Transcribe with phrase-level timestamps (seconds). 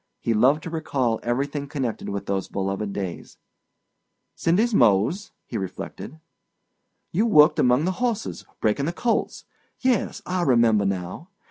[0.19, 3.37] He loved to recall everything connected with those beloved days.
[4.33, 6.19] "Cindy's Mose," he reflected.
[7.11, 9.45] "You worked among the horses—breaking the colts.
[9.79, 11.29] Yes, I remember now.